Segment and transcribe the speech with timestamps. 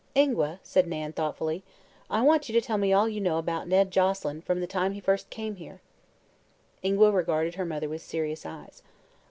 [0.15, 1.61] "Ingua," said Nan, thoughtfully,
[2.09, 4.93] "I want you to tell me all you know about Ned Joselyn, from the time
[4.93, 5.79] he first came here."
[6.83, 8.81] Ingua regarded her mother with serious eyes.